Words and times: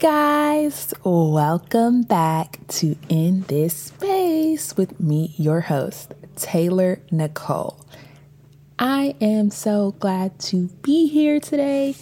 guys, 0.00 0.94
welcome 1.04 2.02
back 2.02 2.58
to 2.68 2.96
In 3.10 3.42
This 3.42 3.76
Space 3.76 4.74
with 4.74 4.98
me, 4.98 5.34
your 5.36 5.60
host, 5.60 6.14
Taylor 6.36 7.02
Nicole. 7.10 7.84
I 8.78 9.14
am 9.20 9.50
so 9.50 9.90
glad 9.98 10.38
to 10.38 10.68
be 10.80 11.06
here 11.06 11.38
today. 11.38 11.96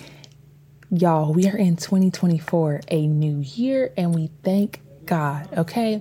Y'all, 0.93 1.33
we 1.33 1.49
are 1.49 1.57
in 1.57 1.75
2024, 1.75 2.83
a 2.87 3.05
new 3.09 3.41
year, 3.41 3.93
and 3.97 4.15
we 4.15 4.31
thank 4.45 4.81
God, 5.05 5.49
okay? 5.59 6.01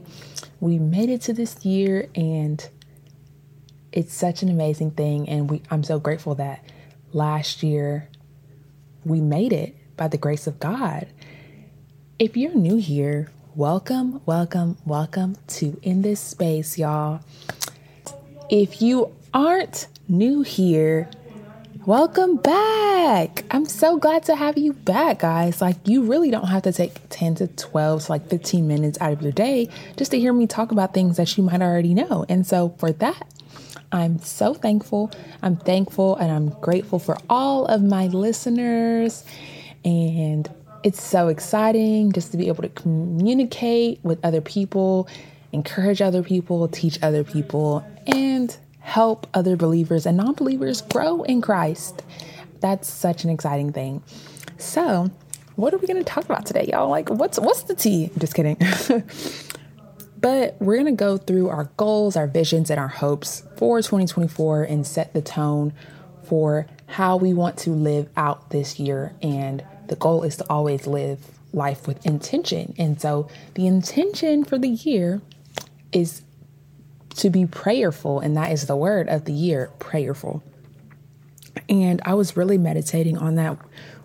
We 0.60 0.78
made 0.78 1.10
it 1.10 1.22
to 1.22 1.34
this 1.34 1.66
year 1.66 2.10
and 2.14 2.70
it's 3.92 4.14
such 4.14 4.44
an 4.44 4.50
amazing 4.50 4.92
thing 4.92 5.28
and 5.28 5.50
we 5.50 5.64
I'm 5.72 5.84
so 5.84 5.98
grateful 5.98 6.36
that 6.36 6.64
last 7.12 7.64
year 7.64 8.08
we 9.04 9.20
made 9.20 9.52
it 9.52 9.76
by 9.98 10.08
the 10.08 10.18
grace 10.20 10.46
of 10.46 10.60
God. 10.60 11.08
If 12.20 12.36
you're 12.36 12.56
new 12.56 12.78
here, 12.78 13.30
welcome, 13.54 14.22
welcome, 14.26 14.76
welcome 14.86 15.36
to 15.50 15.80
In 15.84 16.02
This 16.02 16.20
Space, 16.20 16.76
y'all. 16.76 17.20
If 18.50 18.82
you 18.82 19.14
aren't 19.36 19.88
new 20.10 20.42
here, 20.42 21.12
welcome 21.86 22.38
back. 22.38 23.44
I'm 23.52 23.66
so 23.66 23.98
glad 23.98 24.24
to 24.24 24.36
have 24.36 24.58
you 24.58 24.74
back, 24.74 25.20
guys. 25.20 25.62
Like, 25.62 25.76
you 25.88 26.06
really 26.06 26.32
don't 26.32 26.48
have 26.48 26.64
to 26.64 26.74
take 26.74 26.96
10 27.10 27.36
to 27.36 27.48
12 27.50 28.06
to 28.06 28.12
like 28.12 28.28
15 28.28 28.68
minutes 28.68 28.98
out 29.00 29.14
of 29.14 29.22
your 29.22 29.32
day 29.32 29.70
just 29.96 30.10
to 30.10 30.20
hear 30.20 30.34
me 30.34 30.48
talk 30.48 30.72
about 30.72 30.96
things 30.96 31.18
that 31.18 31.38
you 31.38 31.44
might 31.44 31.62
already 31.62 31.94
know. 31.94 32.26
And 32.28 32.48
so, 32.48 32.70
for 32.80 32.92
that, 32.94 33.28
I'm 33.92 34.18
so 34.18 34.56
thankful. 34.56 35.12
I'm 35.44 35.56
thankful 35.56 36.16
and 36.16 36.32
I'm 36.32 36.50
grateful 36.62 36.98
for 36.98 37.16
all 37.30 37.68
of 37.68 37.84
my 37.84 38.08
listeners. 38.08 39.24
And 39.86 40.50
it's 40.84 41.02
so 41.02 41.28
exciting 41.28 42.12
just 42.12 42.32
to 42.32 42.38
be 42.38 42.48
able 42.48 42.64
to 42.64 42.70
communicate 42.70 44.00
with 44.04 44.24
other 44.24 44.42
people, 44.42 45.08
encourage 45.52 46.02
other 46.02 46.24
people, 46.24 46.68
teach 46.68 47.00
other 47.02 47.24
people, 47.24 47.86
and 48.06 48.56
help 48.80 49.28
other 49.34 49.56
believers 49.56 50.06
and 50.06 50.18
non 50.18 50.34
believers 50.34 50.82
grow 50.82 51.24
in 51.24 51.42
Christ. 51.42 52.04
That's 52.62 52.92
such 52.92 53.24
an 53.24 53.30
exciting 53.30 53.72
thing. 53.74 54.04
So, 54.58 55.12
what 55.56 55.74
are 55.74 55.78
we 55.78 55.88
going 55.88 56.04
to 56.04 56.06
talk 56.06 56.26
about 56.26 56.46
today, 56.46 56.70
y'all? 56.72 56.90
Like, 56.90 57.10
what's 57.10 57.40
what's 57.40 57.64
the 57.64 57.76
tea? 57.76 58.10
I'm 58.14 58.20
just 58.20 58.36
kidding. 58.36 58.58
but 60.22 60.56
we're 60.60 60.76
going 60.76 60.86
to 60.86 60.92
go 60.92 61.18
through 61.18 61.50
our 61.50 61.66
goals, 61.78 62.16
our 62.16 62.28
visions, 62.28 62.70
and 62.70 62.80
our 62.80 62.88
hopes 62.88 63.44
for 63.58 63.80
2024 63.80 64.64
and 64.64 64.86
set 64.86 65.14
the 65.14 65.22
tone 65.22 65.74
for 66.24 66.68
how 66.88 67.18
we 67.18 67.34
want 67.34 67.58
to 67.58 67.72
live 67.72 68.10
out 68.16 68.50
this 68.50 68.80
year 68.80 69.14
and 69.22 69.64
the 69.88 69.96
goal 69.96 70.24
is 70.24 70.38
to 70.38 70.46
always 70.50 70.88
live 70.88 71.20
life 71.54 71.88
with 71.88 72.06
intention. 72.06 72.74
And 72.78 73.00
so 73.00 73.30
the 73.56 73.68
intention 73.68 74.44
for 74.44 74.58
the 74.58 74.70
year 74.70 75.22
is 75.92 76.22
to 77.16 77.30
be 77.30 77.46
prayerful, 77.46 78.20
and 78.20 78.38
that 78.38 78.52
is 78.52 78.68
the 78.68 78.76
word 78.76 79.08
of 79.10 79.26
the 79.26 79.34
year 79.34 79.72
prayerful. 79.80 80.44
And 81.68 82.02
I 82.06 82.14
was 82.14 82.38
really 82.38 82.58
meditating 82.58 83.18
on 83.18 83.36
that 83.36 83.58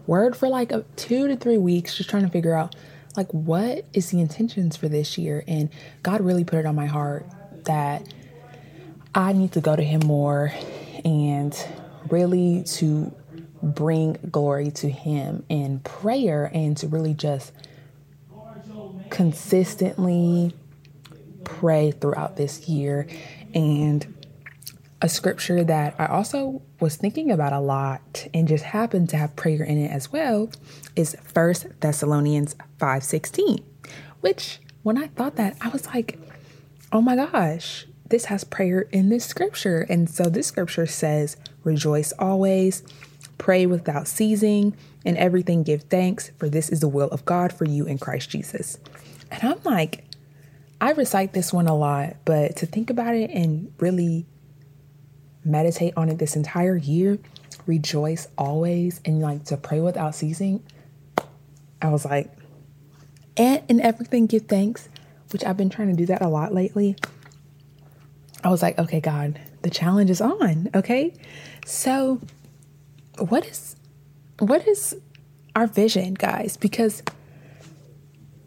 word 0.07 0.37
for 0.37 0.49
like 0.49 0.73
a, 0.73 0.85
two 0.97 1.29
to 1.29 1.37
three 1.37 1.59
weeks, 1.59 1.97
just 1.97 2.09
trying 2.09 2.25
to 2.25 2.31
figure 2.31 2.55
out 2.55 2.75
like 3.17 3.31
what 3.33 3.85
is 3.93 4.11
the 4.11 4.21
intentions 4.21 4.77
for 4.77 4.89
this 4.89 5.19
year. 5.19 5.45
And 5.47 5.69
God 6.03 6.23
really 6.23 6.45
put 6.45 6.59
it 6.61 6.67
on 6.67 6.75
my 6.75 6.87
heart 6.87 7.27
that 7.65 8.13
I 9.15 9.35
need 9.35 9.53
to 9.53 9.61
go 9.61 9.77
to 9.77 9.83
Him 9.83 10.01
more 10.07 10.53
and 11.05 11.55
really 12.09 12.63
to 12.65 13.15
bring 13.63 14.19
glory 14.31 14.71
to 14.73 14.91
Him 14.91 15.45
in 15.49 15.81
prayer 15.81 16.51
and 16.53 16.77
to 16.79 16.89
really 16.89 17.15
just 17.15 17.53
consistently 19.11 20.53
pray 21.45 21.91
throughout 21.91 22.37
this 22.37 22.69
year. 22.69 23.07
And 23.55 24.15
a 25.03 25.09
scripture 25.09 25.65
that 25.65 25.95
I 25.99 26.07
also 26.07 26.63
was 26.81 26.97
thinking 26.97 27.31
about 27.31 27.53
a 27.53 27.61
lot 27.61 28.27
and 28.33 28.47
just 28.47 28.65
happened 28.65 29.09
to 29.11 29.17
have 29.17 29.35
prayer 29.37 29.63
in 29.63 29.79
it 29.79 29.91
as 29.91 30.13
well 30.13 30.51
is 30.95 31.17
First 31.23 31.67
Thessalonians 31.81 32.55
5:16, 32.79 33.63
which 34.21 34.61
when 34.83 34.97
I 34.97 35.09
thought 35.09 35.37
that 35.37 35.57
I 35.61 35.69
was 35.69 35.87
like, 35.87 36.19
"Oh 36.93 37.01
my 37.01 37.17
gosh, 37.17 37.87
this 38.09 38.27
has 38.27 38.45
prayer 38.45 38.83
in 38.93 39.09
this 39.09 39.25
scripture." 39.25 39.81
And 39.89 40.09
so 40.09 40.25
this 40.25 40.47
scripture 40.47 40.87
says, 40.87 41.37
"Rejoice 41.65 42.13
always, 42.19 42.83
Pray 43.43 43.67
without 43.67 44.07
ceasing, 44.07 44.77
and 45.05 45.17
everything 45.17 45.65
give 45.65 45.83
thanks, 45.83 46.31
for 46.39 46.49
this 46.49 46.69
is 46.69 46.79
the 46.79 46.87
will 46.87 47.09
of 47.09 47.25
God 47.25 47.53
for 47.53 47.65
you 47.65 47.87
in 47.87 47.99
Christ 47.99 48.31
Jesus. 48.31 48.79
And 49.33 49.43
I'm 49.43 49.61
like, 49.65 50.05
I 50.81 50.93
recite 50.93 51.33
this 51.33 51.53
one 51.53 51.67
a 51.67 51.77
lot, 51.77 52.15
but 52.25 52.55
to 52.59 52.67
think 52.67 52.89
about 52.89 53.17
it 53.17 53.31
and 53.31 53.75
really 53.81 54.27
meditate 55.45 55.93
on 55.97 56.09
it 56.09 56.21
this 56.21 56.37
entire 56.37 56.77
year, 56.77 57.19
rejoice 57.67 58.29
always, 58.39 59.01
and 59.05 59.21
like 59.21 59.43
to 59.47 59.57
pray 59.57 59.81
without 59.81 60.15
ceasing, 60.15 60.63
I 61.83 61.89
was 61.89 62.05
like, 62.05 62.33
and 63.37 63.61
in 63.67 63.81
everything 63.81 64.27
give 64.29 64.47
thanks, 64.47 64.89
which 65.33 65.43
I've 65.45 65.57
been 65.57 65.69
trying 65.69 65.89
to 65.89 65.97
do 65.97 66.07
that 66.07 66.23
a 66.23 66.29
lot 66.29 66.55
lately. 66.55 66.95
I 68.45 68.51
was 68.51 68.63
like, 68.63 68.79
okay, 68.79 69.01
God, 69.01 69.41
the 69.63 69.71
challenge 69.71 70.11
is 70.11 70.21
on. 70.21 70.71
Okay. 70.77 71.13
So 71.67 72.21
what 73.19 73.47
is 73.47 73.77
what 74.39 74.67
is 74.67 74.97
our 75.55 75.67
vision, 75.67 76.15
guys? 76.15 76.57
Because 76.57 77.03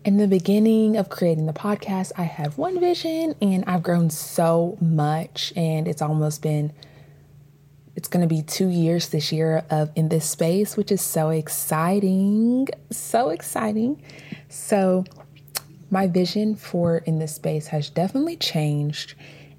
in 0.04 0.18
the 0.18 0.28
beginning 0.28 0.98
of 0.98 1.10
creating 1.10 1.46
the 1.46 1.54
podcast, 1.54 2.12
I 2.18 2.24
had 2.24 2.58
one 2.58 2.80
vision 2.80 3.36
and 3.42 3.64
I've 3.66 3.84
grown 3.84 4.10
so 4.10 4.78
much 4.82 5.54
and 5.56 5.88
it's 5.88 6.02
almost 6.02 6.42
been 6.42 6.74
it's 7.96 8.10
going 8.10 8.28
to 8.28 8.28
be 8.28 8.42
2 8.42 8.68
years 8.68 9.10
this 9.10 9.32
year 9.32 9.64
of 9.70 9.90
in 9.96 10.10
this 10.10 10.30
space, 10.30 10.76
which 10.76 10.92
is 10.92 11.00
so 11.00 11.30
exciting. 11.30 12.68
So 12.92 13.30
exciting. 13.30 14.02
So 14.50 15.06
my 15.90 16.08
vision 16.08 16.56
for 16.56 16.98
in 16.98 17.20
this 17.20 17.36
space 17.36 17.68
has 17.68 17.90
definitely 17.90 18.36
changed 18.36 19.14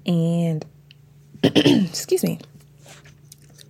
and 0.05 0.65
excuse 1.43 2.23
me 2.23 2.39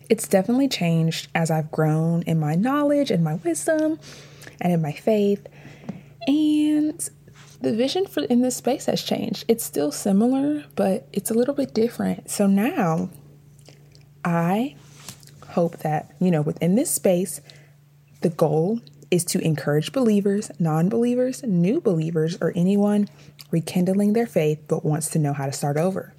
it's 0.10 0.28
definitely 0.28 0.68
changed 0.68 1.28
as 1.36 1.52
I've 1.52 1.72
grown 1.72 2.24
in 2.24 2.40
my 2.40 2.56
knowledge 2.56 3.12
and 3.12 3.24
my 3.24 3.36
wisdom 3.36 4.00
and 4.62 4.74
in 4.74 4.82
my 4.82 4.92
faith. 4.92 5.48
And 6.28 7.10
the 7.62 7.74
vision 7.74 8.06
for 8.06 8.24
in 8.24 8.42
this 8.42 8.56
space 8.56 8.86
has 8.86 9.02
changed. 9.02 9.46
It's 9.48 9.64
still 9.64 9.92
similar, 9.92 10.66
but 10.76 11.08
it's 11.14 11.32
a 11.32 11.34
little 11.34 11.54
bit 11.54 11.74
different. 11.74 12.30
So 12.30 12.48
now 12.48 13.10
I 14.24 14.76
hope 15.50 15.78
that, 15.80 16.14
you 16.20 16.32
know, 16.32 16.42
within 16.42 16.76
this 16.76 16.92
space, 16.92 17.42
the 18.22 18.30
goal 18.30 18.82
is 19.10 19.24
to 19.26 19.40
encourage 19.40 19.92
believers, 19.92 20.52
non 20.60 20.90
believers, 20.90 21.44
new 21.44 21.80
believers, 21.80 22.38
or 22.42 22.52
anyone 22.56 23.08
rekindling 23.52 24.14
their 24.14 24.28
faith 24.28 24.60
but 24.68 24.84
wants 24.84 25.10
to 25.10 25.20
know 25.20 25.34
how 25.34 25.46
to 25.46 25.54
start 25.54 25.78
over. 25.78 26.14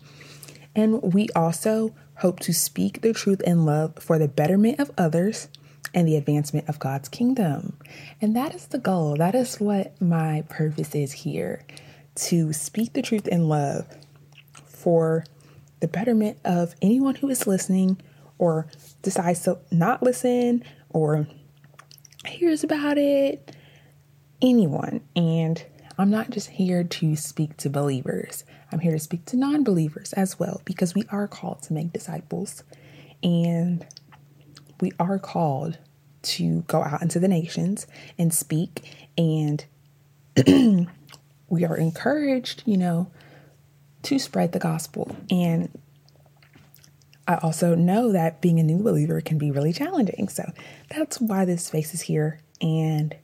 And 0.75 1.03
we 1.03 1.29
also 1.37 1.95
hope 2.19 2.41
to 2.41 2.53
speak 2.53 3.01
the 3.01 3.13
truth 3.13 3.41
in 3.43 3.65
love 3.65 3.95
for 4.01 4.19
the 4.19 4.29
betterment 4.29 4.81
of 4.81 4.91
others 4.99 5.49
and 5.95 6.07
the 6.07 6.17
advancement 6.17 6.69
of 6.69 6.79
God's 6.79 7.09
kingdom. 7.09 7.77
And 8.21 8.35
that 8.37 8.55
is 8.55 8.67
the 8.67 8.79
goal. 8.79 9.17
That 9.17 9.35
is 9.35 9.57
what 9.57 10.01
my 10.01 10.45
purpose 10.49 10.95
is 10.95 11.13
here 11.13 11.65
to 12.17 12.53
speak 12.53 12.93
the 12.93 13.03
truth 13.03 13.29
in 13.29 13.49
love 13.49 13.87
for 14.53 15.25
the 15.81 15.89
betterment 15.89 16.39
of 16.45 16.75
anyone 16.83 17.15
who 17.15 17.29
is 17.29 17.47
listening 17.47 18.01
or 18.39 18.67
decides 19.03 19.43
to 19.43 19.59
not 19.71 20.03
listen 20.03 20.65
or 20.91 21.29
hears 22.27 22.65
about 22.65 22.99
it. 22.99 23.55
Anyone. 24.43 25.01
And 25.17 25.65
I'm 25.99 26.11
not 26.11 26.31
just 26.31 26.51
here 26.51 26.85
to 26.85 27.17
speak 27.17 27.57
to 27.59 27.69
believers. 27.69 28.45
I'm 28.71 28.79
here 28.79 28.93
to 28.93 29.01
speak 29.01 29.25
to 29.27 29.37
non 29.37 29.65
believers 29.65 30.13
as 30.13 30.39
well 30.39 30.63
because 30.65 30.95
we 30.95 31.05
are 31.11 31.27
called 31.27 31.63
to 31.63 31.73
make 31.73 31.93
disciples 31.93 32.63
and 33.23 33.85
we 34.81 34.93
are 35.01 35.19
called 35.19 35.79
to 36.23 36.63
go 36.63 36.85
out 36.85 37.03
into 37.03 37.19
the 37.19 37.27
nations 37.27 37.89
and 38.17 38.33
speak. 38.33 38.95
And 39.17 39.65
we 41.49 41.65
are 41.65 41.77
encouraged, 41.77 42.63
you 42.65 42.77
know, 42.77 43.11
to 44.03 44.21
spread 44.21 44.53
the 44.53 44.61
gospel. 44.61 45.17
And 45.31 45.69
I 47.27 47.37
also 47.37 47.75
know 47.75 48.13
that 48.13 48.41
being 48.41 48.61
a 48.61 48.63
new 48.63 48.83
believer 48.83 49.21
can 49.21 49.37
be 49.37 49.51
really 49.51 49.73
challenging. 49.73 50.29
So 50.29 50.53
that's 50.89 51.21
why 51.21 51.45
this 51.45 51.67
space 51.67 51.93
is 51.93 52.03
here. 52.03 52.41
And 52.61 53.17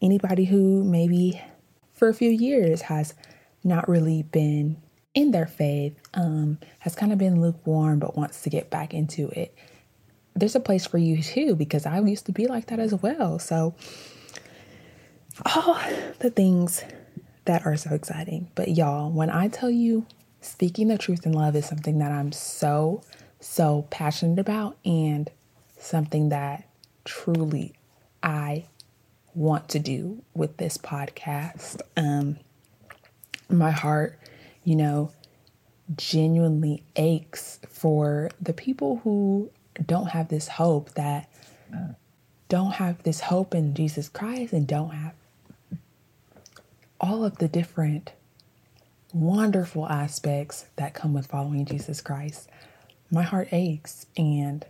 anybody 0.00 0.44
who 0.44 0.84
maybe 0.84 1.40
for 1.92 2.08
a 2.08 2.14
few 2.14 2.30
years 2.30 2.82
has 2.82 3.14
not 3.62 3.88
really 3.88 4.22
been 4.22 4.80
in 5.14 5.32
their 5.32 5.46
faith, 5.46 5.98
um, 6.14 6.58
has 6.78 6.94
kind 6.94 7.12
of 7.12 7.18
been 7.18 7.40
lukewarm 7.40 7.98
but 7.98 8.16
wants 8.16 8.42
to 8.42 8.50
get 8.50 8.70
back 8.70 8.94
into 8.94 9.28
it, 9.30 9.54
there's 10.34 10.54
a 10.54 10.60
place 10.60 10.86
for 10.86 10.98
you 10.98 11.22
too, 11.22 11.56
because 11.56 11.86
I 11.86 12.00
used 12.00 12.26
to 12.26 12.32
be 12.32 12.46
like 12.46 12.66
that 12.68 12.78
as 12.78 12.94
well. 12.94 13.38
So 13.38 13.74
all 15.54 15.78
the 16.20 16.30
things 16.30 16.84
that 17.44 17.66
are 17.66 17.76
so 17.76 17.94
exciting. 17.94 18.50
But 18.54 18.68
y'all, 18.68 19.10
when 19.10 19.30
I 19.30 19.48
tell 19.48 19.70
you 19.70 20.06
speaking 20.40 20.88
the 20.88 20.98
truth 20.98 21.26
in 21.26 21.32
love 21.32 21.56
is 21.56 21.66
something 21.66 21.98
that 21.98 22.12
I'm 22.12 22.32
so, 22.32 23.02
so 23.40 23.86
passionate 23.90 24.38
about 24.38 24.76
and 24.84 25.30
something 25.78 26.28
that 26.28 26.68
truly 27.04 27.74
I 28.22 28.66
want 29.34 29.68
to 29.70 29.78
do 29.78 30.22
with 30.34 30.56
this 30.56 30.76
podcast. 30.76 31.80
Um, 31.96 32.38
my 33.48 33.70
heart, 33.70 34.18
you 34.64 34.76
know, 34.76 35.12
genuinely 35.96 36.82
aches 36.96 37.60
for 37.68 38.30
the 38.40 38.52
people 38.52 39.00
who 39.02 39.50
don't 39.84 40.10
have 40.10 40.28
this 40.28 40.48
hope 40.48 40.92
that 40.94 41.28
don't 42.48 42.72
have 42.72 43.02
this 43.02 43.20
hope 43.20 43.54
in 43.54 43.74
Jesus 43.74 44.08
Christ 44.08 44.52
and 44.52 44.66
don't 44.66 44.90
have 44.90 45.14
all 47.00 47.24
of 47.24 47.38
the 47.38 47.48
different 47.48 48.12
wonderful 49.12 49.88
aspects 49.88 50.66
that 50.76 50.94
come 50.94 51.14
with 51.14 51.26
following 51.26 51.64
Jesus 51.64 52.00
Christ. 52.00 52.48
My 53.10 53.22
heart 53.22 53.48
aches 53.52 54.06
and 54.16 54.64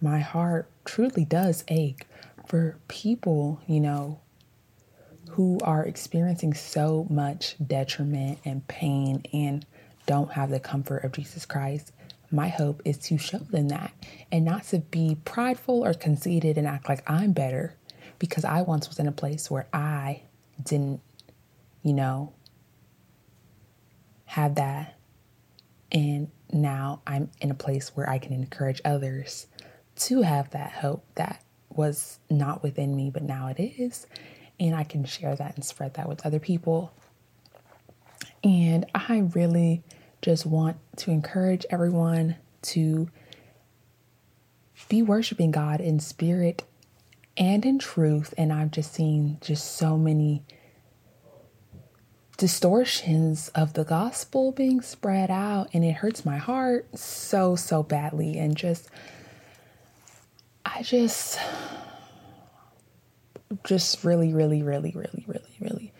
my 0.00 0.20
heart 0.20 0.70
truly 0.84 1.24
does 1.24 1.64
ache 1.68 2.06
for 2.48 2.78
people, 2.88 3.60
you 3.66 3.78
know, 3.78 4.20
who 5.30 5.58
are 5.62 5.84
experiencing 5.84 6.54
so 6.54 7.06
much 7.10 7.54
detriment 7.64 8.38
and 8.44 8.66
pain 8.66 9.22
and 9.32 9.64
don't 10.06 10.32
have 10.32 10.48
the 10.48 10.58
comfort 10.58 11.04
of 11.04 11.12
Jesus 11.12 11.44
Christ. 11.44 11.92
My 12.30 12.48
hope 12.48 12.80
is 12.84 12.96
to 12.98 13.18
show 13.18 13.38
them 13.38 13.68
that 13.68 13.92
and 14.32 14.44
not 14.44 14.64
to 14.64 14.78
be 14.78 15.18
prideful 15.24 15.84
or 15.84 15.92
conceited 15.92 16.56
and 16.56 16.66
act 16.66 16.88
like 16.88 17.08
I'm 17.08 17.32
better 17.32 17.74
because 18.18 18.44
I 18.44 18.62
once 18.62 18.88
was 18.88 18.98
in 18.98 19.06
a 19.06 19.12
place 19.12 19.50
where 19.50 19.66
I 19.72 20.22
didn't, 20.62 21.00
you 21.82 21.92
know, 21.92 22.32
have 24.24 24.54
that. 24.56 24.94
And 25.92 26.30
now 26.50 27.02
I'm 27.06 27.30
in 27.40 27.50
a 27.50 27.54
place 27.54 27.90
where 27.94 28.08
I 28.08 28.18
can 28.18 28.32
encourage 28.32 28.80
others 28.84 29.46
to 29.96 30.22
have 30.22 30.50
that 30.50 30.72
hope 30.72 31.04
that 31.14 31.42
was 31.78 32.18
not 32.28 32.62
within 32.62 32.94
me, 32.94 33.08
but 33.08 33.22
now 33.22 33.46
it 33.46 33.58
is. 33.58 34.06
And 34.60 34.74
I 34.74 34.84
can 34.84 35.04
share 35.04 35.34
that 35.36 35.54
and 35.54 35.64
spread 35.64 35.94
that 35.94 36.08
with 36.08 36.26
other 36.26 36.40
people. 36.40 36.92
And 38.44 38.84
I 38.94 39.18
really 39.34 39.82
just 40.20 40.44
want 40.44 40.76
to 40.96 41.10
encourage 41.12 41.64
everyone 41.70 42.36
to 42.62 43.08
be 44.88 45.02
worshiping 45.02 45.52
God 45.52 45.80
in 45.80 46.00
spirit 46.00 46.64
and 47.36 47.64
in 47.64 47.78
truth. 47.78 48.34
And 48.36 48.52
I've 48.52 48.72
just 48.72 48.92
seen 48.92 49.38
just 49.40 49.76
so 49.76 49.96
many 49.96 50.42
distortions 52.38 53.48
of 53.48 53.72
the 53.74 53.84
gospel 53.84 54.52
being 54.52 54.80
spread 54.80 55.28
out, 55.30 55.68
and 55.72 55.84
it 55.84 55.92
hurts 55.92 56.24
my 56.24 56.36
heart 56.36 56.86
so, 56.96 57.56
so 57.56 57.82
badly. 57.82 58.38
And 58.38 58.56
just, 58.56 58.88
I 60.64 60.82
just, 60.82 61.38
just 63.64 64.04
really, 64.04 64.32
really, 64.32 64.62
really, 64.62 64.92
really, 64.94 65.24
really, 65.26 65.56
really 65.60 65.92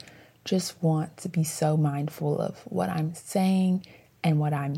just 0.49 0.83
want 0.83 1.15
to 1.19 1.29
be 1.29 1.45
so 1.45 1.77
mindful 1.77 2.41
of 2.41 2.59
what 2.65 2.89
I'm 2.89 3.15
saying 3.15 3.85
and 4.25 4.41
what 4.41 4.55
I'm 4.55 4.77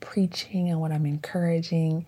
preaching 0.00 0.68
and 0.68 0.78
what 0.78 0.92
I'm 0.92 1.06
encouraging. 1.06 2.04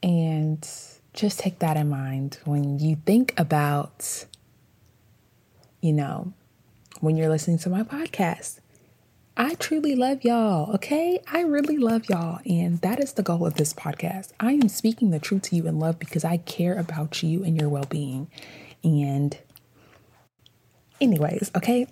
And 0.00 0.66
just 1.12 1.40
take 1.40 1.58
that 1.58 1.76
in 1.76 1.88
mind 1.88 2.38
when 2.44 2.78
you 2.78 2.96
think 3.04 3.34
about, 3.36 4.26
you 5.80 5.92
know, 5.92 6.32
when 7.00 7.16
you're 7.16 7.28
listening 7.28 7.58
to 7.58 7.68
my 7.68 7.82
podcast. 7.82 8.60
I 9.36 9.54
truly 9.54 9.96
love 9.96 10.24
y'all, 10.24 10.74
okay? 10.74 11.20
I 11.32 11.40
really 11.40 11.78
love 11.78 12.08
y'all. 12.08 12.40
And 12.46 12.80
that 12.80 13.00
is 13.00 13.14
the 13.14 13.22
goal 13.24 13.44
of 13.44 13.54
this 13.54 13.72
podcast. 13.72 14.32
I 14.38 14.52
am 14.52 14.68
speaking 14.68 15.10
the 15.10 15.18
truth 15.18 15.42
to 15.42 15.56
you 15.56 15.66
in 15.66 15.80
love 15.80 15.98
because 15.98 16.24
I 16.24 16.38
care 16.38 16.76
about 16.76 17.22
you 17.24 17.42
and 17.42 17.60
your 17.60 17.68
well 17.68 17.86
being. 17.88 18.28
And, 18.84 19.36
anyways, 21.00 21.50
okay? 21.56 21.86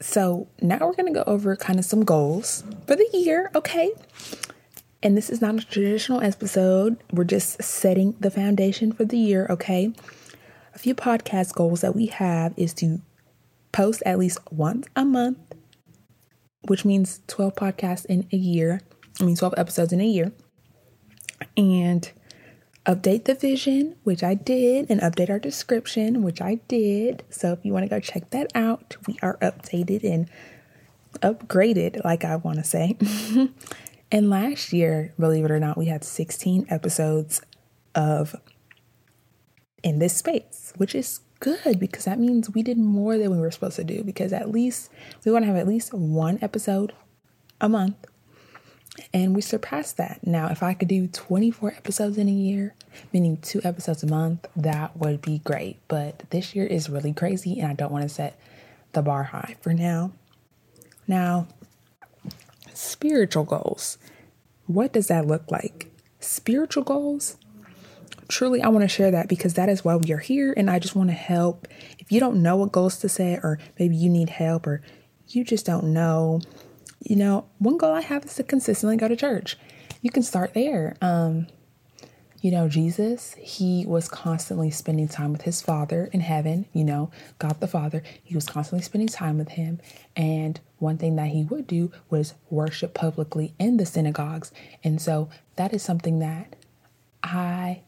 So 0.00 0.48
now 0.60 0.78
we're 0.80 0.94
going 0.94 1.12
to 1.12 1.24
go 1.24 1.24
over 1.26 1.56
kind 1.56 1.78
of 1.78 1.84
some 1.84 2.04
goals 2.04 2.62
for 2.86 2.94
the 2.94 3.08
year, 3.12 3.50
okay? 3.54 3.92
And 5.02 5.16
this 5.16 5.30
is 5.30 5.40
not 5.40 5.56
a 5.56 5.64
traditional 5.64 6.20
episode. 6.20 7.02
We're 7.12 7.24
just 7.24 7.62
setting 7.62 8.14
the 8.20 8.30
foundation 8.30 8.92
for 8.92 9.04
the 9.04 9.18
year, 9.18 9.46
okay? 9.50 9.92
A 10.74 10.78
few 10.78 10.94
podcast 10.94 11.54
goals 11.54 11.80
that 11.80 11.94
we 11.94 12.06
have 12.06 12.54
is 12.56 12.74
to 12.74 13.00
post 13.72 14.02
at 14.06 14.18
least 14.18 14.38
once 14.50 14.86
a 14.94 15.04
month, 15.04 15.38
which 16.62 16.84
means 16.84 17.20
12 17.26 17.54
podcasts 17.54 18.06
in 18.06 18.26
a 18.32 18.36
year. 18.36 18.80
I 19.20 19.24
mean, 19.24 19.36
12 19.36 19.54
episodes 19.56 19.92
in 19.92 20.00
a 20.00 20.06
year. 20.06 20.32
And 21.56 22.10
update 22.88 23.26
the 23.26 23.34
vision, 23.34 23.94
which 24.02 24.22
I 24.22 24.32
did, 24.34 24.90
and 24.90 25.00
update 25.02 25.28
our 25.28 25.38
description, 25.38 26.22
which 26.22 26.40
I 26.40 26.54
did. 26.66 27.22
So 27.28 27.52
if 27.52 27.62
you 27.62 27.72
want 27.72 27.84
to 27.84 27.90
go 27.90 28.00
check 28.00 28.30
that 28.30 28.50
out, 28.54 28.96
we 29.06 29.18
are 29.22 29.36
updated 29.42 30.02
and 30.04 30.28
upgraded, 31.20 32.02
like 32.02 32.24
I 32.24 32.36
want 32.36 32.58
to 32.58 32.64
say. 32.64 32.96
and 34.10 34.30
last 34.30 34.72
year, 34.72 35.12
believe 35.20 35.44
it 35.44 35.50
or 35.50 35.60
not, 35.60 35.76
we 35.76 35.86
had 35.86 36.02
16 36.02 36.66
episodes 36.70 37.42
of 37.94 38.34
in 39.82 39.98
this 39.98 40.16
space, 40.16 40.72
which 40.76 40.94
is 40.94 41.20
good 41.40 41.78
because 41.78 42.06
that 42.06 42.18
means 42.18 42.50
we 42.50 42.62
did 42.62 42.78
more 42.78 43.18
than 43.18 43.30
we 43.30 43.38
were 43.38 43.50
supposed 43.50 43.76
to 43.76 43.84
do 43.84 44.02
because 44.02 44.32
at 44.32 44.50
least 44.50 44.90
we 45.24 45.30
want 45.30 45.44
to 45.44 45.46
have 45.46 45.56
at 45.56 45.68
least 45.68 45.94
one 45.94 46.38
episode 46.42 46.92
a 47.60 47.68
month 47.68 47.94
and 49.12 49.34
we 49.34 49.40
surpassed 49.40 49.96
that. 49.96 50.26
Now, 50.26 50.48
if 50.48 50.62
I 50.62 50.74
could 50.74 50.88
do 50.88 51.06
24 51.06 51.74
episodes 51.76 52.18
in 52.18 52.28
a 52.28 52.32
year, 52.32 52.74
meaning 53.12 53.36
two 53.38 53.60
episodes 53.64 54.02
a 54.02 54.06
month, 54.06 54.46
that 54.56 54.96
would 54.96 55.22
be 55.22 55.38
great. 55.38 55.78
But 55.88 56.24
this 56.30 56.54
year 56.54 56.66
is 56.66 56.88
really 56.90 57.12
crazy, 57.12 57.60
and 57.60 57.70
I 57.70 57.74
don't 57.74 57.92
want 57.92 58.02
to 58.02 58.08
set 58.08 58.38
the 58.92 59.02
bar 59.02 59.24
high 59.24 59.56
for 59.60 59.72
now. 59.72 60.12
Now, 61.06 61.48
spiritual 62.74 63.44
goals. 63.44 63.98
What 64.66 64.92
does 64.92 65.08
that 65.08 65.26
look 65.26 65.50
like? 65.50 65.90
Spiritual 66.20 66.84
goals? 66.84 67.36
Truly, 68.28 68.60
I 68.60 68.68
want 68.68 68.82
to 68.82 68.88
share 68.88 69.10
that 69.10 69.28
because 69.28 69.54
that 69.54 69.70
is 69.70 69.84
why 69.84 69.96
we 69.96 70.12
are 70.12 70.18
here, 70.18 70.52
and 70.56 70.68
I 70.68 70.78
just 70.78 70.94
want 70.94 71.08
to 71.08 71.14
help. 71.14 71.66
If 71.98 72.12
you 72.12 72.20
don't 72.20 72.42
know 72.42 72.56
what 72.56 72.72
goals 72.72 72.98
to 72.98 73.08
set, 73.08 73.40
or 73.42 73.58
maybe 73.78 73.96
you 73.96 74.10
need 74.10 74.28
help, 74.28 74.66
or 74.66 74.82
you 75.28 75.44
just 75.44 75.64
don't 75.64 75.92
know 75.92 76.40
you 77.08 77.16
know, 77.16 77.46
one 77.58 77.78
goal 77.78 77.94
I 77.94 78.02
have 78.02 78.26
is 78.26 78.34
to 78.34 78.44
consistently 78.44 78.98
go 78.98 79.08
to 79.08 79.16
church. 79.16 79.56
You 80.02 80.10
can 80.10 80.22
start 80.22 80.52
there. 80.52 80.94
Um, 81.00 81.46
you 82.42 82.50
know, 82.50 82.68
Jesus, 82.68 83.34
he 83.38 83.86
was 83.86 84.08
constantly 84.08 84.70
spending 84.70 85.08
time 85.08 85.32
with 85.32 85.42
his 85.42 85.62
Father 85.62 86.10
in 86.12 86.20
heaven, 86.20 86.66
you 86.74 86.84
know, 86.84 87.10
God 87.38 87.58
the 87.60 87.66
Father. 87.66 88.02
He 88.22 88.34
was 88.34 88.46
constantly 88.46 88.84
spending 88.84 89.08
time 89.08 89.38
with 89.38 89.48
him. 89.48 89.80
And 90.14 90.60
one 90.78 90.98
thing 90.98 91.16
that 91.16 91.28
he 91.28 91.44
would 91.44 91.66
do 91.66 91.90
was 92.10 92.34
worship 92.50 92.92
publicly 92.92 93.54
in 93.58 93.78
the 93.78 93.86
synagogues. 93.86 94.52
And 94.84 95.00
so 95.00 95.30
that 95.56 95.72
is 95.72 95.82
something 95.82 96.18
that 96.18 96.56
I 97.22 97.80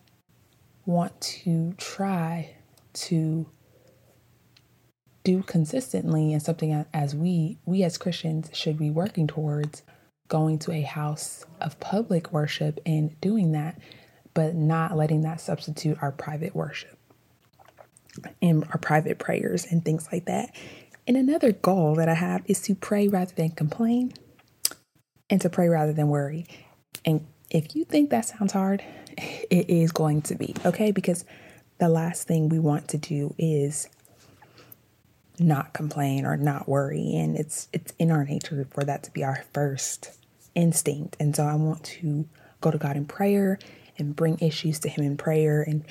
want 0.86 1.20
to 1.20 1.74
try 1.76 2.54
to 2.92 3.46
do 5.22 5.42
consistently 5.42 6.32
and 6.32 6.42
something 6.42 6.84
as 6.94 7.14
we 7.14 7.58
we 7.66 7.82
as 7.82 7.98
Christians 7.98 8.50
should 8.52 8.78
be 8.78 8.90
working 8.90 9.26
towards 9.26 9.82
going 10.28 10.58
to 10.60 10.72
a 10.72 10.82
house 10.82 11.44
of 11.60 11.78
public 11.80 12.32
worship 12.32 12.80
and 12.86 13.20
doing 13.20 13.52
that 13.52 13.78
but 14.34 14.54
not 14.54 14.96
letting 14.96 15.22
that 15.22 15.40
substitute 15.40 15.98
our 16.00 16.12
private 16.12 16.54
worship 16.54 16.96
and 18.40 18.64
our 18.70 18.78
private 18.78 19.18
prayers 19.18 19.66
and 19.70 19.84
things 19.84 20.08
like 20.12 20.26
that. 20.26 20.54
And 21.06 21.16
another 21.16 21.52
goal 21.52 21.96
that 21.96 22.08
I 22.08 22.14
have 22.14 22.42
is 22.46 22.60
to 22.62 22.74
pray 22.74 23.08
rather 23.08 23.34
than 23.34 23.50
complain 23.50 24.12
and 25.28 25.40
to 25.40 25.50
pray 25.50 25.68
rather 25.68 25.92
than 25.92 26.08
worry. 26.08 26.46
And 27.04 27.26
if 27.50 27.74
you 27.74 27.84
think 27.84 28.10
that 28.10 28.26
sounds 28.26 28.52
hard, 28.52 28.84
it 29.18 29.68
is 29.68 29.92
going 29.92 30.22
to 30.22 30.34
be, 30.34 30.54
okay? 30.64 30.92
Because 30.92 31.24
the 31.78 31.88
last 31.88 32.26
thing 32.28 32.48
we 32.48 32.58
want 32.58 32.88
to 32.88 32.98
do 32.98 33.34
is 33.38 33.88
not 35.38 35.72
complain 35.72 36.26
or 36.26 36.36
not 36.36 36.68
worry. 36.68 37.14
And 37.14 37.36
it's 37.36 37.68
it's 37.72 37.92
in 37.98 38.10
our 38.10 38.24
nature 38.24 38.66
for 38.70 38.84
that 38.84 39.02
to 39.04 39.10
be 39.10 39.24
our 39.24 39.44
first 39.52 40.10
instinct. 40.54 41.16
And 41.20 41.34
so 41.34 41.44
i 41.44 41.54
want 41.54 41.84
to 41.84 42.28
go 42.60 42.70
to 42.70 42.78
god 42.78 42.96
in 42.96 43.06
prayer 43.06 43.58
and 43.98 44.16
bring 44.16 44.38
issues 44.40 44.78
to 44.80 44.88
him 44.88 45.04
in 45.04 45.16
prayer 45.16 45.62
and 45.62 45.84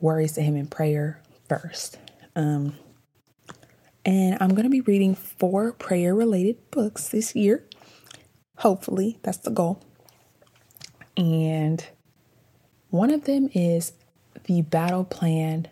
worries 0.00 0.32
to 0.32 0.42
him 0.42 0.56
in 0.56 0.66
prayer 0.66 1.20
first. 1.48 1.98
Um 2.34 2.74
and 4.04 4.38
i'm 4.40 4.50
going 4.50 4.62
to 4.64 4.70
be 4.70 4.80
reading 4.82 5.14
four 5.14 5.72
prayer 5.72 6.14
related 6.14 6.70
books 6.70 7.08
this 7.08 7.34
year. 7.34 7.64
Hopefully 8.58 9.18
that's 9.22 9.38
the 9.38 9.50
goal. 9.50 9.82
And 11.16 11.84
one 12.90 13.10
of 13.10 13.24
them 13.24 13.50
is 13.52 13.92
the 14.44 14.62
battle 14.62 15.04
plan 15.04 15.68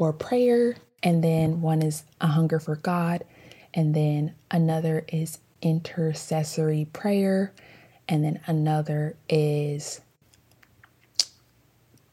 for 0.00 0.14
prayer, 0.14 0.76
and 1.02 1.22
then 1.22 1.60
one 1.60 1.82
is 1.82 2.04
a 2.22 2.26
hunger 2.26 2.58
for 2.58 2.76
God, 2.76 3.22
and 3.74 3.94
then 3.94 4.34
another 4.50 5.04
is 5.12 5.40
intercessory 5.60 6.86
prayer, 6.90 7.52
and 8.08 8.24
then 8.24 8.40
another 8.46 9.14
is 9.28 10.00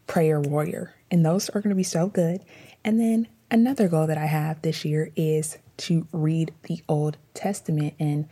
prayer 0.05 0.41
warrior. 0.41 0.95
And 1.09 1.25
those 1.25 1.47
are 1.47 1.61
going 1.61 1.69
to 1.69 1.77
be 1.77 1.83
so 1.83 2.07
good. 2.07 2.41
And 2.83 2.99
then 2.99 3.29
another 3.49 3.87
goal 3.87 4.05
that 4.07 4.17
I 4.17 4.25
have 4.25 4.61
this 4.63 4.83
year 4.83 5.09
is 5.15 5.57
to 5.77 6.09
read 6.11 6.53
the 6.63 6.81
Old 6.89 7.15
Testament 7.33 7.93
and 7.99 8.27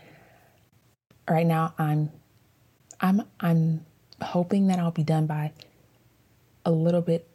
right 1.30 1.48
now 1.48 1.74
I'm 1.78 2.12
I'm 3.00 3.22
I'm 3.40 3.86
hoping 4.22 4.68
that 4.68 4.80
I'll 4.80 4.92
be 4.92 5.04
done 5.04 5.28
by 5.28 5.54
a 6.66 6.72
little 6.72 7.02
bit 7.02 7.30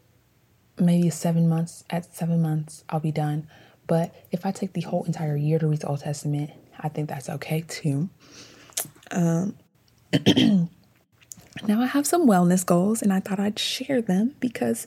maybe 0.79 1.11
7 1.11 1.49
months 1.49 1.85
at 1.91 2.15
7 2.15 2.41
months 2.41 2.85
I'll 2.89 3.01
be 3.01 3.13
done 3.13 3.49
but 3.87 4.15
if 4.31 4.47
I 4.47 4.53
take 4.53 4.73
the 4.73 4.83
whole 4.83 5.05
entire 5.05 5.37
year 5.37 5.59
to 5.59 5.67
read 5.67 5.81
the 5.81 5.89
Old 5.89 6.01
Testament 6.01 6.51
I 6.79 6.89
think 6.89 7.09
that's 7.09 7.29
okay 7.29 7.63
too 7.63 8.09
um 9.11 9.57
now 11.67 11.81
I 11.81 11.87
have 11.87 12.07
some 12.07 12.27
wellness 12.27 12.65
goals 12.65 13.03
and 13.03 13.13
I 13.13 13.21
thought 13.21 13.41
I'd 13.41 13.59
share 13.59 14.01
them 14.01 14.35
because 14.41 14.87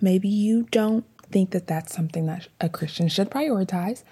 maybe 0.00 0.28
you 0.28 0.66
don't 0.70 1.04
think 1.30 1.50
that 1.50 1.66
that's 1.66 1.94
something 1.94 2.26
that 2.26 2.48
a 2.60 2.68
Christian 2.68 3.08
should 3.08 3.30
prioritize, 3.30 4.02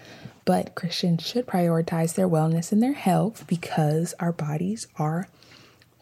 but 0.44 0.74
Christians 0.74 1.24
should 1.24 1.46
prioritize 1.46 2.14
their 2.14 2.28
wellness 2.28 2.72
and 2.72 2.82
their 2.82 2.94
health 2.94 3.46
because 3.46 4.14
our 4.18 4.32
bodies 4.32 4.88
are 4.96 5.28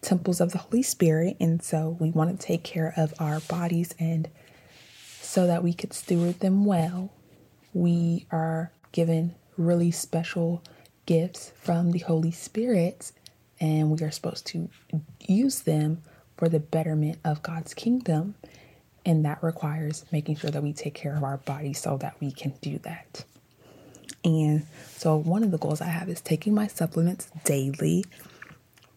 temples 0.01 0.41
of 0.41 0.53
the 0.53 0.59
Holy 0.59 0.83
Spirit. 0.83 1.37
And 1.39 1.63
so 1.63 1.97
we 2.01 2.11
want 2.11 2.31
to 2.41 2.47
take 2.47 2.63
care 2.63 2.95
of 2.97 3.13
our 3.19 3.41
bodies 3.41 3.95
and 3.99 4.29
so 5.31 5.47
that 5.47 5.63
we 5.63 5.73
could 5.73 5.93
steward 5.93 6.41
them 6.41 6.65
well, 6.65 7.09
we 7.73 8.27
are 8.33 8.73
given 8.91 9.33
really 9.57 9.93
special 9.93 10.61
gifts 11.07 11.53
from 11.55 11.93
the 11.93 12.01
Holy 12.01 12.33
Spirit 12.33 13.13
and 13.61 13.93
we 13.93 14.05
are 14.05 14.11
supposed 14.11 14.45
to 14.45 14.69
use 15.29 15.61
them 15.61 16.03
for 16.37 16.49
the 16.49 16.59
betterment 16.59 17.17
of 17.25 17.45
God's 17.45 17.75
kingdom. 17.75 18.35
And 19.07 19.25
that 19.25 19.41
requires 19.41 20.05
making 20.11 20.35
sure 20.35 20.51
that 20.51 20.65
we 20.65 20.73
take 20.73 20.95
care 20.95 21.17
of 21.17 21.23
our 21.23 21.37
body 21.37 21.75
so 21.75 21.97
that 21.99 22.17
we 22.21 22.33
can 22.33 22.55
do 22.61 22.79
that. 22.79 23.25
And 24.25 24.67
so, 24.97 25.17
one 25.17 25.45
of 25.45 25.53
the 25.53 25.59
goals 25.59 25.81
I 25.81 25.87
have 25.87 26.09
is 26.09 26.21
taking 26.21 26.55
my 26.55 26.67
supplements 26.67 27.31
daily, 27.45 28.05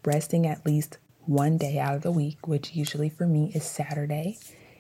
resting 0.04 0.48
at 0.48 0.66
least 0.66 0.98
one 1.26 1.58
day 1.58 1.78
out 1.78 1.94
of 1.94 2.02
the 2.02 2.12
week, 2.12 2.48
which 2.48 2.74
usually 2.74 3.10
for 3.10 3.28
me 3.28 3.52
is 3.54 3.64
Saturday. 3.64 4.40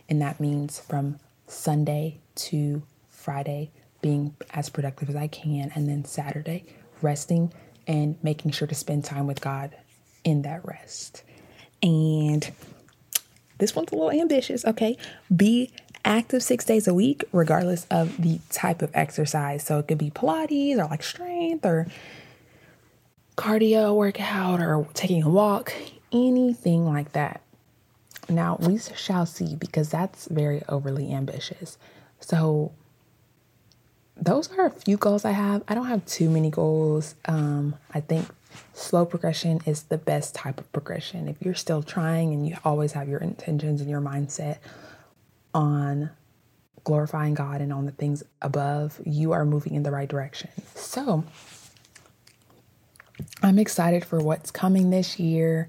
And 0.10 0.22
that 0.22 0.39
means 0.39 0.79
from 0.79 1.19
Sunday 1.48 2.20
to 2.36 2.84
Friday, 3.10 3.72
being 4.02 4.36
as 4.52 4.70
productive 4.70 5.10
as 5.10 5.16
I 5.16 5.28
can, 5.28 5.72
and 5.76 5.88
then 5.88 6.06
Saturday, 6.06 6.66
resting 7.02 7.54
and 7.88 8.18
making 8.24 8.52
sure 8.52 8.68
to 8.68 8.76
spend 8.76 9.06
time 9.06 9.28
with 9.28 9.42
God 9.42 9.76
in 10.24 10.42
that 10.44 10.66
rest. 10.66 11.24
And 11.82 12.50
this 13.58 13.76
one's 13.76 13.92
a 13.92 13.96
little 13.96 14.12
ambitious, 14.12 14.66
okay? 14.66 14.98
Be 15.34 15.72
active 16.06 16.44
six 16.44 16.66
days 16.66 16.88
a 16.88 16.94
week, 16.94 17.24
regardless 17.32 17.86
of 17.90 18.22
the 18.22 18.40
type 18.50 18.82
of 18.82 18.92
exercise. 18.94 19.64
So 19.64 19.80
it 19.80 19.88
could 19.88 19.98
be 19.98 20.12
Pilates 20.12 20.78
or 20.78 20.86
like 20.86 21.04
strength 21.04 21.66
or 21.66 21.88
cardio 23.38 23.96
workout 23.96 24.60
or 24.60 24.88
taking 24.94 25.24
a 25.24 25.30
walk, 25.30 25.74
anything 26.12 26.86
like 26.86 27.14
that. 27.14 27.42
Now, 28.30 28.58
we 28.60 28.77
shall 28.77 29.25
see 29.25 29.56
because 29.56 29.89
that's 29.89 30.27
very 30.27 30.63
overly 30.70 31.13
ambitious. 31.13 31.77
So, 32.20 32.72
those 34.15 34.51
are 34.58 34.68
a 34.68 34.72
few 34.72 34.98
goals 34.98 35.25
I 35.25 35.32
have. 35.32 35.63
I 35.68 35.75
don't 35.75 35.88
have 35.88 36.06
too 36.06 36.30
many 36.30 36.50
goals. 36.50 37.15
Um, 37.25 37.75
I 37.94 38.00
think 38.00 38.27
slow 38.74 39.06
progression 39.06 39.62
is 39.65 39.84
the 39.84 39.98
best 39.98 40.36
type 40.36 40.60
of 40.60 40.72
progression. 40.72 41.27
If 41.27 41.42
you're 41.42 41.56
still 41.56 41.82
trying 41.82 42.32
and 42.34 42.48
you 42.48 42.56
always 42.63 42.94
have 42.94 43.10
your 43.10 43.20
intentions 43.20 43.82
and 43.82 43.89
your 43.89 44.01
mindset 44.01 44.60
on 45.53 46.12
glorifying 46.84 47.34
God 47.34 47.62
and 47.62 47.74
on 47.74 47.86
the 47.86 47.92
things 47.92 48.24
above, 48.42 49.00
you 49.06 49.32
are 49.32 49.46
moving 49.46 49.74
in 49.74 49.84
the 49.84 49.92
right 49.92 50.08
direction. 50.08 50.50
So, 50.75 51.24
I'm 53.42 53.60
excited 53.60 54.06
for 54.06 54.20
what's 54.20 54.51
coming 54.51 54.89
this 54.89 55.20
year. 55.20 55.68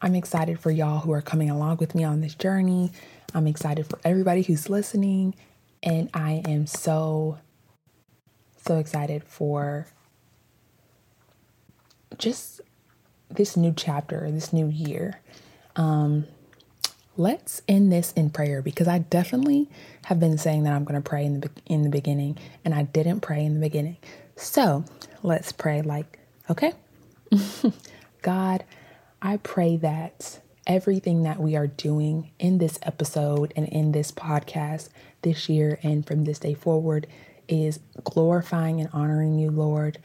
I'm 0.00 0.14
excited 0.14 0.60
for 0.60 0.70
y'all 0.70 1.00
who 1.00 1.12
are 1.12 1.22
coming 1.22 1.50
along 1.50 1.78
with 1.78 1.94
me 1.94 2.04
on 2.04 2.20
this 2.20 2.34
journey. 2.34 2.92
I'm 3.34 3.46
excited 3.46 3.86
for 3.86 3.98
everybody 4.04 4.42
who's 4.42 4.68
listening. 4.68 5.34
And 5.82 6.10
I 6.12 6.42
am 6.46 6.66
so, 6.66 7.38
so 8.64 8.78
excited 8.78 9.24
for 9.24 9.86
just 12.18 12.60
this 13.30 13.56
new 13.56 13.72
chapter, 13.76 14.30
this 14.30 14.52
new 14.52 14.68
year. 14.68 15.20
Um, 15.76 16.26
let's 17.16 17.62
end 17.68 17.92
this 17.92 18.12
in 18.12 18.30
prayer 18.30 18.62
because 18.62 18.88
I 18.88 18.98
definitely 18.98 19.68
have 20.04 20.20
been 20.20 20.38
saying 20.38 20.64
that 20.64 20.72
I'm 20.72 20.84
going 20.84 21.00
to 21.00 21.08
pray 21.08 21.24
in 21.24 21.40
the 21.40 21.50
in 21.66 21.82
the 21.82 21.88
beginning, 21.88 22.38
and 22.64 22.74
I 22.74 22.82
didn't 22.82 23.20
pray 23.20 23.44
in 23.44 23.54
the 23.54 23.60
beginning. 23.60 23.96
So 24.36 24.84
let's 25.22 25.52
pray. 25.52 25.82
Like, 25.82 26.18
okay, 26.50 26.72
God, 28.22 28.64
I 29.20 29.38
pray 29.38 29.76
that 29.78 30.40
everything 30.66 31.22
that 31.22 31.40
we 31.40 31.56
are 31.56 31.66
doing 31.66 32.30
in 32.38 32.58
this 32.58 32.78
episode 32.82 33.52
and 33.56 33.68
in 33.68 33.92
this 33.92 34.10
podcast 34.10 34.88
this 35.22 35.48
year 35.48 35.78
and 35.82 36.06
from 36.06 36.24
this 36.24 36.38
day 36.38 36.54
forward 36.54 37.06
is 37.48 37.80
glorifying 38.04 38.80
and 38.80 38.90
honoring 38.92 39.38
you, 39.38 39.50
Lord. 39.50 39.98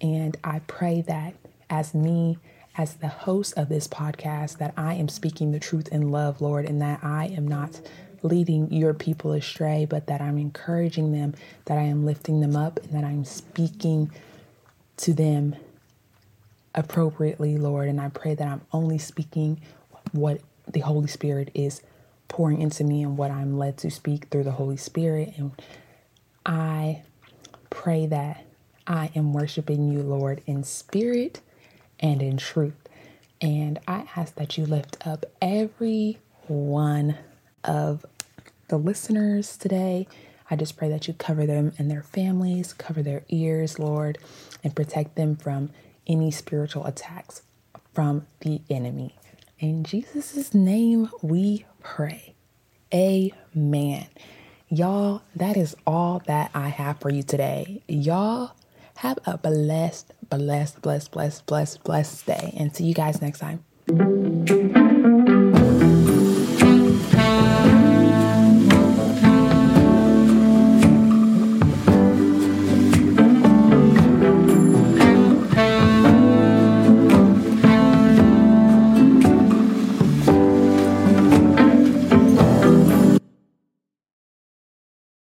And 0.00 0.36
I 0.42 0.60
pray 0.60 1.02
that 1.02 1.34
as 1.70 1.94
me, 1.94 2.38
as 2.76 2.94
the 2.94 3.08
host 3.08 3.54
of 3.56 3.68
this 3.68 3.86
podcast, 3.88 4.58
that 4.58 4.74
I 4.76 4.94
am 4.94 5.08
speaking 5.08 5.52
the 5.52 5.60
truth 5.60 5.88
in 5.88 6.10
love, 6.10 6.40
Lord, 6.40 6.64
and 6.66 6.80
that 6.82 7.00
I 7.02 7.26
am 7.26 7.46
not 7.46 7.80
leading 8.22 8.72
your 8.72 8.94
people 8.94 9.32
astray, 9.32 9.86
but 9.88 10.06
that 10.06 10.20
I'm 10.20 10.38
encouraging 10.38 11.12
them, 11.12 11.34
that 11.66 11.78
I 11.78 11.82
am 11.82 12.04
lifting 12.04 12.40
them 12.40 12.56
up, 12.56 12.80
and 12.82 12.92
that 12.92 13.04
I'm 13.04 13.24
speaking 13.24 14.10
to 14.98 15.14
them 15.14 15.56
appropriately, 16.76 17.56
Lord. 17.56 17.88
And 17.88 18.00
I 18.00 18.10
pray 18.10 18.34
that 18.34 18.46
I'm 18.46 18.60
only 18.72 18.98
speaking 18.98 19.60
what 20.12 20.40
the 20.68 20.80
Holy 20.80 21.08
Spirit 21.08 21.50
is 21.54 21.82
pouring 22.28 22.60
into 22.60 22.84
me 22.84 23.02
and 23.02 23.16
what 23.16 23.30
I'm 23.30 23.58
led 23.58 23.78
to 23.78 23.90
speak 23.90 24.26
through 24.30 24.44
the 24.44 24.52
Holy 24.52 24.76
Spirit. 24.76 25.34
And 25.36 25.52
I 26.44 27.02
pray 27.70 28.06
that 28.06 28.44
I 28.86 29.10
am 29.14 29.32
worshiping 29.32 29.90
you, 29.90 30.00
Lord, 30.02 30.42
in 30.46 30.62
spirit 30.62 31.40
and 31.98 32.22
in 32.22 32.36
truth. 32.36 32.88
And 33.40 33.78
I 33.86 34.08
ask 34.16 34.34
that 34.36 34.56
you 34.56 34.66
lift 34.66 35.06
up 35.06 35.26
every 35.42 36.18
one 36.46 37.16
of 37.64 38.06
the 38.68 38.76
listeners 38.76 39.56
today. 39.56 40.06
I 40.50 40.56
just 40.56 40.76
pray 40.76 40.88
that 40.88 41.08
you 41.08 41.14
cover 41.14 41.46
them 41.46 41.72
and 41.78 41.90
their 41.90 42.02
families, 42.02 42.72
cover 42.72 43.02
their 43.02 43.24
ears, 43.28 43.78
Lord, 43.78 44.18
and 44.62 44.74
protect 44.74 45.16
them 45.16 45.36
from 45.36 45.70
any 46.06 46.30
spiritual 46.30 46.84
attacks 46.86 47.42
from 47.92 48.26
the 48.40 48.60
enemy. 48.68 49.16
In 49.58 49.84
Jesus' 49.84 50.54
name 50.54 51.08
we 51.22 51.64
pray. 51.80 52.34
Amen. 52.92 54.06
Y'all, 54.68 55.22
that 55.34 55.56
is 55.56 55.76
all 55.86 56.22
that 56.26 56.50
I 56.54 56.68
have 56.68 56.98
for 57.00 57.10
you 57.10 57.22
today. 57.22 57.82
Y'all 57.88 58.52
have 58.96 59.18
a 59.24 59.38
blessed, 59.38 60.12
blessed, 60.28 60.82
blessed, 60.82 61.10
blessed, 61.10 61.46
blessed, 61.46 61.84
blessed 61.84 62.26
day. 62.26 62.54
And 62.56 62.74
see 62.74 62.84
you 62.84 62.94
guys 62.94 63.22
next 63.22 63.38
time. 63.40 64.65